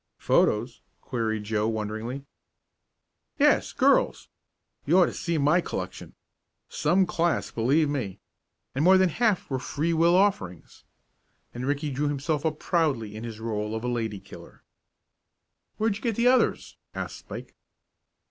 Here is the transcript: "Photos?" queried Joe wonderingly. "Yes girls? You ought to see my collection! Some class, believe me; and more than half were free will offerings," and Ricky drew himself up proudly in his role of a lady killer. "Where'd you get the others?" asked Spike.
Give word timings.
"Photos?" 0.17 0.81
queried 0.99 1.43
Joe 1.43 1.67
wonderingly. 1.67 2.25
"Yes 3.37 3.71
girls? 3.71 4.29
You 4.83 4.97
ought 4.97 5.05
to 5.05 5.13
see 5.13 5.37
my 5.37 5.61
collection! 5.61 6.15
Some 6.69 7.05
class, 7.05 7.51
believe 7.51 7.87
me; 7.87 8.19
and 8.73 8.83
more 8.83 8.97
than 8.97 9.09
half 9.09 9.47
were 9.51 9.59
free 9.59 9.93
will 9.93 10.15
offerings," 10.15 10.85
and 11.53 11.67
Ricky 11.67 11.91
drew 11.91 12.07
himself 12.07 12.47
up 12.47 12.57
proudly 12.59 13.15
in 13.15 13.23
his 13.23 13.39
role 13.39 13.75
of 13.75 13.83
a 13.83 13.87
lady 13.87 14.19
killer. 14.19 14.63
"Where'd 15.77 15.97
you 15.97 16.01
get 16.01 16.15
the 16.15 16.25
others?" 16.27 16.77
asked 16.95 17.17
Spike. 17.19 17.53